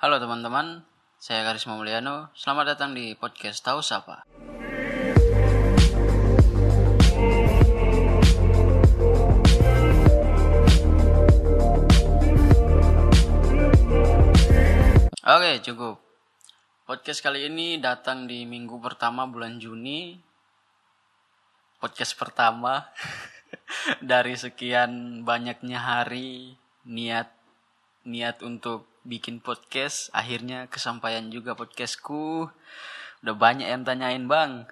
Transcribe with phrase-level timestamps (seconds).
[0.00, 0.80] Halo teman-teman,
[1.20, 2.32] saya Karisma Mulyano.
[2.32, 4.24] Selamat datang di podcast Tahu Sapa.
[15.20, 16.00] Oke, cukup.
[16.88, 20.16] Podcast kali ini datang di minggu pertama bulan Juni.
[21.76, 22.88] Podcast pertama
[24.00, 26.56] dari sekian banyaknya hari
[26.88, 27.28] niat
[28.08, 32.52] niat untuk bikin podcast akhirnya kesampaian juga podcastku.
[33.24, 34.68] Udah banyak yang tanyain bang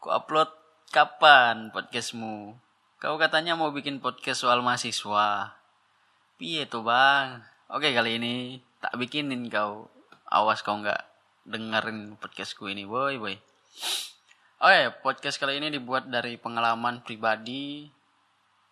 [0.00, 0.52] ku upload
[0.92, 2.56] kapan podcastmu?
[3.00, 5.56] Kau katanya mau bikin podcast soal mahasiswa.
[6.36, 7.40] Piye tuh bang?
[7.72, 9.88] Oke kali ini tak bikinin kau.
[10.28, 11.00] Awas kau nggak
[11.48, 13.36] dengerin podcastku ini boy boy.
[14.64, 17.84] Oke, podcast kali ini dibuat dari pengalaman pribadi.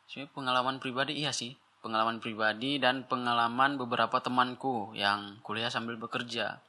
[0.09, 1.52] Sebenarnya pengalaman pribadi iya sih,
[1.83, 6.63] pengalaman pribadi dan pengalaman beberapa temanku yang kuliah sambil bekerja.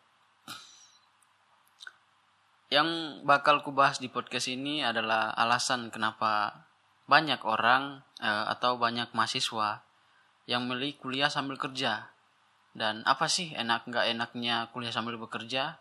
[2.73, 6.65] Yang bakal kubahas di podcast ini adalah alasan kenapa
[7.05, 9.85] banyak orang eh, atau banyak mahasiswa
[10.49, 12.09] yang milih kuliah sambil kerja.
[12.73, 15.77] Dan apa sih enak nggak enaknya kuliah sambil bekerja?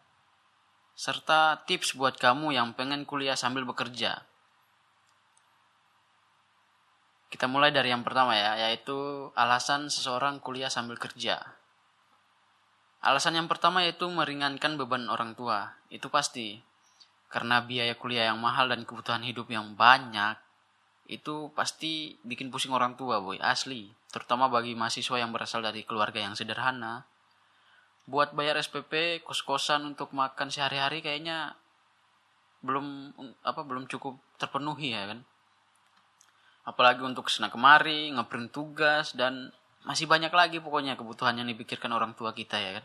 [0.92, 4.22] serta tips buat kamu yang pengen kuliah sambil bekerja.
[7.32, 11.40] Kita mulai dari yang pertama ya, yaitu alasan seseorang kuliah sambil kerja.
[13.00, 15.72] Alasan yang pertama yaitu meringankan beban orang tua.
[15.88, 16.60] Itu pasti.
[17.32, 20.36] Karena biaya kuliah yang mahal dan kebutuhan hidup yang banyak,
[21.08, 23.40] itu pasti bikin pusing orang tua, boy.
[23.40, 23.88] Asli.
[24.12, 27.08] Terutama bagi mahasiswa yang berasal dari keluarga yang sederhana,
[28.04, 31.56] buat bayar SPP kos-kosan untuk makan sehari-hari kayaknya
[32.62, 35.26] belum apa belum cukup terpenuhi ya kan
[36.62, 39.50] apalagi untuk ke sana kemari ngeprint tugas dan
[39.82, 42.84] masih banyak lagi pokoknya kebutuhan yang dipikirkan orang tua kita ya kan?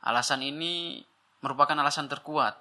[0.00, 1.00] Alasan ini
[1.40, 2.56] merupakan alasan terkuat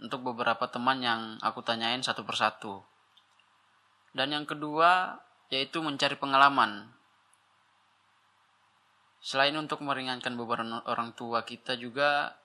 [0.00, 2.84] untuk beberapa teman yang aku tanyain satu persatu.
[4.12, 5.20] Dan yang kedua
[5.52, 6.88] yaitu mencari pengalaman.
[9.24, 12.36] Selain untuk meringankan beban orang tua kita juga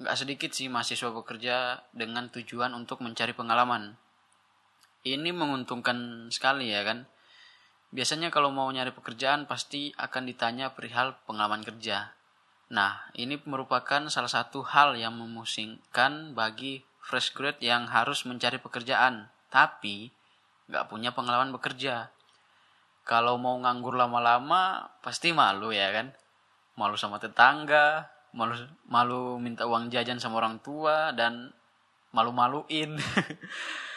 [0.00, 3.96] nggak sedikit sih mahasiswa bekerja dengan tujuan untuk mencari pengalaman.
[5.00, 7.08] Ini menguntungkan sekali ya kan.
[7.90, 12.14] Biasanya kalau mau nyari pekerjaan pasti akan ditanya perihal pengalaman kerja.
[12.70, 19.26] Nah, ini merupakan salah satu hal yang memusingkan bagi fresh grad yang harus mencari pekerjaan,
[19.50, 20.14] tapi
[20.70, 22.14] nggak punya pengalaman bekerja
[23.02, 26.14] kalau mau nganggur lama-lama pasti malu ya kan
[26.78, 28.54] malu sama tetangga malu
[28.86, 31.50] malu minta uang jajan sama orang tua dan
[32.14, 32.94] malu-maluin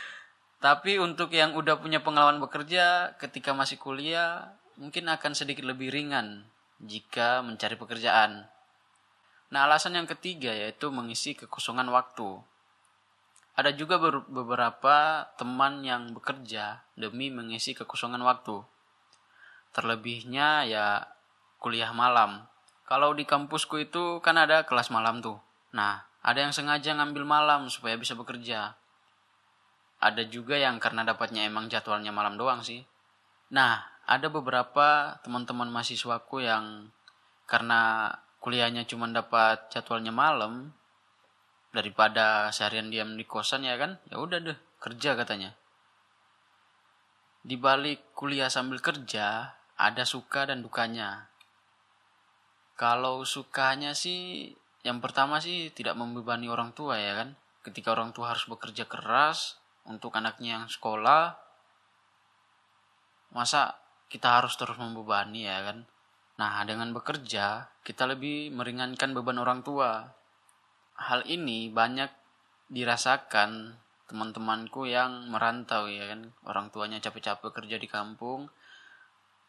[0.64, 6.48] tapi untuk yang udah punya pengalaman bekerja ketika masih kuliah mungkin akan sedikit lebih ringan
[6.80, 8.48] jika mencari pekerjaan
[9.52, 12.40] nah alasan yang ketiga yaitu mengisi kekosongan waktu
[13.54, 14.00] ada juga
[14.32, 18.64] beberapa teman yang bekerja demi mengisi kekosongan waktu
[19.74, 20.86] terlebihnya ya
[21.58, 22.46] kuliah malam.
[22.86, 25.42] Kalau di kampusku itu kan ada kelas malam tuh.
[25.74, 28.78] Nah, ada yang sengaja ngambil malam supaya bisa bekerja.
[30.04, 32.84] Ada juga yang karena dapatnya emang jadwalnya malam doang sih.
[33.56, 36.92] Nah, ada beberapa teman-teman mahasiswaku yang
[37.48, 38.12] karena
[38.44, 40.76] kuliahnya cuma dapat jadwalnya malam
[41.72, 45.56] daripada seharian diam di kosan ya kan ya udah deh kerja katanya
[47.44, 51.28] di balik kuliah sambil kerja ada suka dan dukanya.
[52.80, 54.56] Kalau sukanya sih
[54.88, 57.36] yang pertama sih tidak membebani orang tua ya kan.
[57.64, 61.36] Ketika orang tua harus bekerja keras untuk anaknya yang sekolah,
[63.36, 63.76] masa
[64.08, 65.86] kita harus terus membebani ya kan.
[66.40, 70.14] Nah, dengan bekerja, kita lebih meringankan beban orang tua.
[70.98, 72.10] Hal ini banyak
[72.70, 73.78] dirasakan
[74.10, 76.34] teman-temanku yang merantau ya kan.
[76.46, 78.50] Orang tuanya capek-capek kerja di kampung,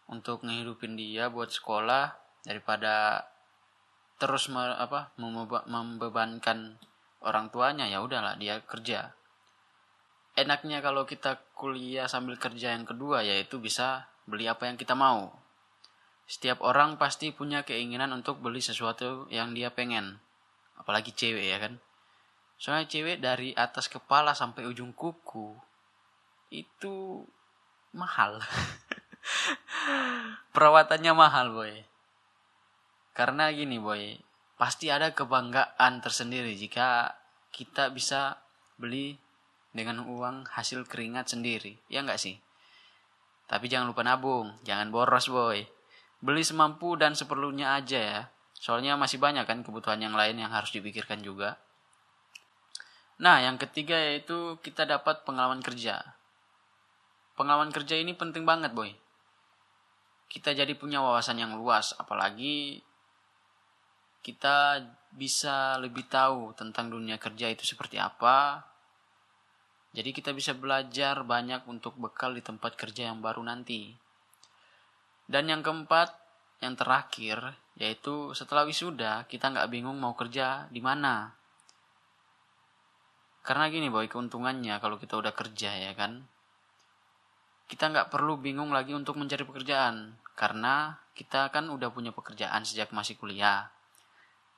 [0.09, 2.13] untuk ngehidupin dia buat sekolah
[2.45, 3.25] daripada
[4.21, 6.77] terus me, apa membebankan
[7.25, 9.17] orang tuanya ya udahlah dia kerja
[10.35, 15.31] enaknya kalau kita kuliah sambil kerja yang kedua yaitu bisa beli apa yang kita mau
[16.25, 20.19] setiap orang pasti punya keinginan untuk beli sesuatu yang dia pengen
[20.81, 21.79] apalagi cewek ya kan
[22.59, 25.53] soalnya cewek dari atas kepala sampai ujung kuku
[26.51, 27.23] itu
[27.93, 28.41] mahal
[30.55, 31.75] Perawatannya mahal, boy.
[33.17, 34.19] Karena gini, boy.
[34.55, 37.19] Pasti ada kebanggaan tersendiri jika
[37.51, 38.39] kita bisa
[38.79, 39.19] beli
[39.75, 41.77] dengan uang hasil keringat sendiri.
[41.91, 42.39] Ya enggak sih?
[43.51, 45.67] Tapi jangan lupa nabung, jangan boros, boy.
[46.25, 48.21] Beli semampu dan seperlunya aja ya.
[48.57, 51.61] Soalnya masih banyak kan kebutuhan yang lain yang harus dipikirkan juga.
[53.21, 56.01] Nah, yang ketiga yaitu kita dapat pengalaman kerja.
[57.37, 58.95] Pengalaman kerja ini penting banget, boy.
[60.31, 62.81] Kita jadi punya wawasan yang luas, apalagi
[64.25, 64.81] kita
[65.13, 68.65] bisa lebih tahu tentang dunia kerja itu seperti apa.
[69.95, 73.95] Jadi kita bisa belajar banyak untuk bekal di tempat kerja yang baru nanti.
[75.31, 76.11] Dan yang keempat,
[76.59, 81.31] yang terakhir, yaitu setelah wisuda kita nggak bingung mau kerja di mana.
[83.47, 86.27] Karena gini boy keuntungannya kalau kita udah kerja ya kan?
[87.71, 92.91] Kita nggak perlu bingung lagi untuk mencari pekerjaan karena kita kan udah punya pekerjaan sejak
[92.91, 93.71] masih kuliah.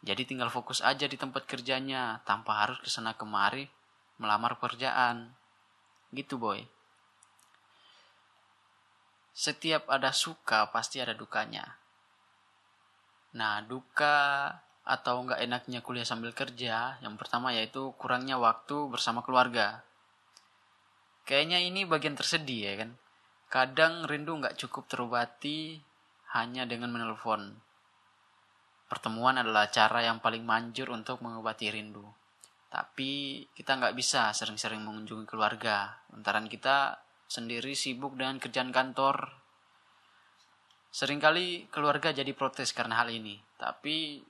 [0.00, 3.68] Jadi tinggal fokus aja di tempat kerjanya tanpa harus ke sana kemari
[4.16, 5.32] melamar pekerjaan
[6.12, 6.64] gitu boy
[9.36, 11.76] setiap ada suka pasti ada dukanya
[13.36, 14.48] nah duka
[14.86, 19.82] atau nggak enaknya kuliah sambil kerja, yang pertama yaitu kurangnya waktu bersama keluarga.
[21.26, 22.90] Kayaknya ini bagian tersedih ya kan.
[23.50, 25.82] Kadang rindu nggak cukup terobati
[26.38, 27.58] hanya dengan menelpon.
[28.86, 32.06] Pertemuan adalah cara yang paling manjur untuk mengobati rindu.
[32.68, 36.02] Tapi kita nggak bisa sering-sering mengunjungi keluarga.
[36.12, 39.32] Lantaran kita sendiri sibuk dengan kerjaan kantor.
[40.90, 43.38] Seringkali keluarga jadi protes karena hal ini.
[43.56, 44.20] Tapi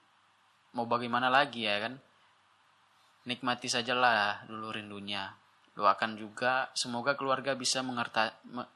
[0.76, 1.96] mau bagaimana lagi ya kan
[3.24, 5.32] nikmati sajalah dulu rindunya
[5.72, 8.68] doakan juga semoga keluarga bisa mengerti me,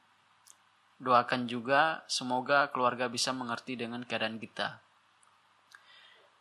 [0.97, 4.81] doakan juga semoga keluarga bisa mengerti dengan keadaan kita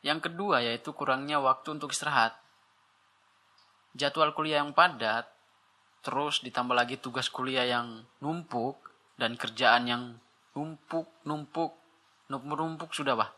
[0.01, 2.33] yang kedua yaitu kurangnya waktu untuk istirahat
[3.97, 5.27] jadwal kuliah yang padat
[6.01, 8.81] terus ditambah lagi tugas kuliah yang numpuk
[9.21, 10.03] dan kerjaan yang
[10.57, 11.77] numpuk numpuk
[12.33, 13.31] numpuk numpuk sudah bah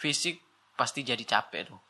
[0.00, 0.40] fisik
[0.80, 1.80] pasti jadi capek tuh.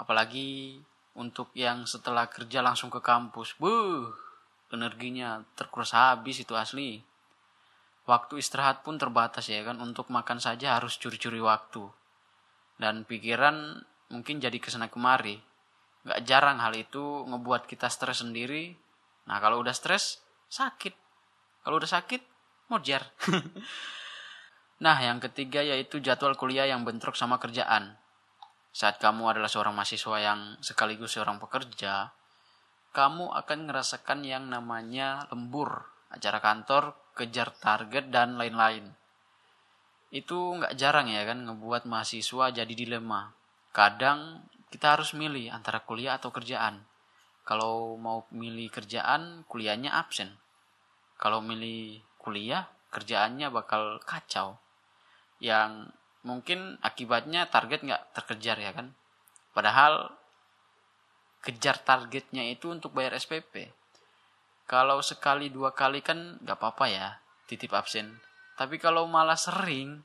[0.00, 0.80] Apalagi
[1.12, 3.52] untuk yang setelah kerja langsung ke kampus.
[3.60, 4.08] Buh,
[4.72, 7.04] energinya terkuras habis itu asli.
[8.08, 9.76] Waktu istirahat pun terbatas ya kan.
[9.76, 11.84] Untuk makan saja harus curi-curi waktu.
[12.80, 15.36] Dan pikiran mungkin jadi ke sana kemari.
[16.06, 18.72] Gak jarang hal itu ngebuat kita stres sendiri.
[19.28, 20.96] Nah kalau udah stres, sakit.
[21.60, 22.22] Kalau udah sakit,
[22.72, 23.12] mojar.
[24.84, 28.00] nah yang ketiga yaitu jadwal kuliah yang bentrok sama kerjaan
[28.70, 32.14] saat kamu adalah seorang mahasiswa yang sekaligus seorang pekerja,
[32.94, 38.94] kamu akan merasakan yang namanya lembur, acara kantor, kejar target, dan lain-lain.
[40.14, 43.34] Itu nggak jarang ya kan ngebuat mahasiswa jadi dilema.
[43.74, 46.86] Kadang kita harus milih antara kuliah atau kerjaan.
[47.42, 50.38] Kalau mau milih kerjaan, kuliahnya absen.
[51.18, 54.62] Kalau milih kuliah, kerjaannya bakal kacau.
[55.42, 55.90] Yang
[56.20, 58.92] mungkin akibatnya target nggak terkejar ya kan
[59.56, 60.12] padahal
[61.40, 63.72] kejar targetnya itu untuk bayar SPP
[64.68, 67.08] kalau sekali dua kali kan nggak apa-apa ya
[67.48, 68.20] titip absen
[68.60, 70.04] tapi kalau malah sering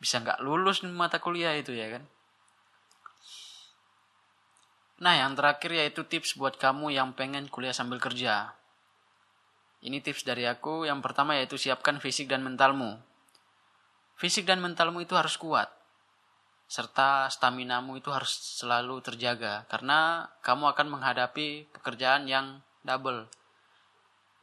[0.00, 2.08] bisa nggak lulus mata kuliah itu ya kan
[5.00, 8.52] Nah, yang terakhir yaitu tips buat kamu yang pengen kuliah sambil kerja.
[9.80, 10.84] Ini tips dari aku.
[10.84, 13.00] Yang pertama yaitu siapkan fisik dan mentalmu.
[14.20, 15.72] Fisik dan mentalmu itu harus kuat.
[16.68, 19.64] Serta staminamu itu harus selalu terjaga.
[19.72, 23.24] Karena kamu akan menghadapi pekerjaan yang double.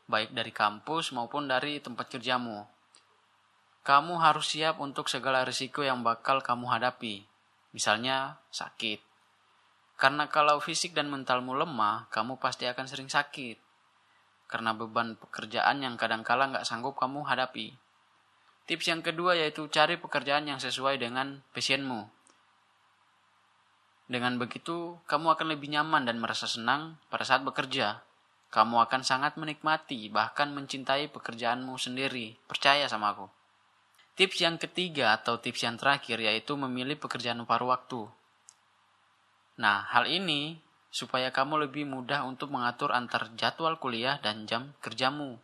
[0.10, 2.65] Baik dari kampus maupun dari tempat kerjamu.
[3.86, 7.22] Kamu harus siap untuk segala risiko yang bakal kamu hadapi.
[7.77, 9.16] Misalnya sakit.
[9.98, 13.58] Karena kalau fisik dan mentalmu lemah, kamu pasti akan sering sakit.
[14.46, 17.74] Karena beban pekerjaan yang kadang-kala nggak sanggup kamu hadapi.
[18.70, 22.13] Tips yang kedua yaitu cari pekerjaan yang sesuai dengan passionmu.
[24.08, 28.06] Dengan begitu, kamu akan lebih nyaman dan merasa senang pada saat bekerja.
[28.48, 32.39] Kamu akan sangat menikmati, bahkan mencintai pekerjaanmu sendiri.
[32.48, 33.27] Percaya sama aku.
[34.16, 38.08] Tips yang ketiga atau tips yang terakhir yaitu memilih pekerjaan paruh waktu.
[39.57, 40.61] Nah, hal ini
[40.93, 45.41] supaya kamu lebih mudah untuk mengatur antar jadwal kuliah dan jam kerjamu.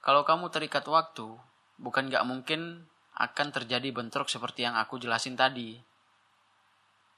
[0.00, 1.36] Kalau kamu terikat waktu,
[1.76, 5.76] bukan gak mungkin akan terjadi bentrok seperti yang aku jelasin tadi.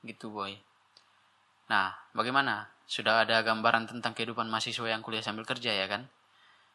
[0.03, 0.57] Gitu boy.
[1.71, 2.73] Nah, bagaimana?
[2.91, 6.11] Sudah ada gambaran tentang kehidupan mahasiswa yang kuliah sambil kerja ya kan?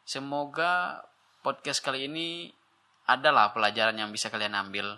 [0.08, 1.04] Semoga
[1.44, 2.48] podcast kali ini
[3.04, 4.96] adalah pelajaran yang bisa kalian ambil.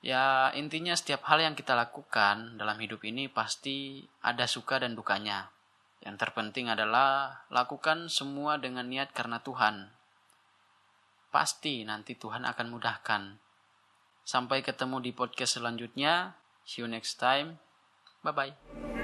[0.00, 5.52] Ya, intinya setiap hal yang kita lakukan dalam hidup ini pasti ada suka dan dukanya.
[6.00, 9.92] Yang terpenting adalah lakukan semua dengan niat karena Tuhan,
[11.28, 13.22] pasti nanti Tuhan akan mudahkan.
[14.24, 16.32] Sampai ketemu di podcast selanjutnya.
[16.64, 17.60] See you next time.
[18.24, 18.99] Bye bye.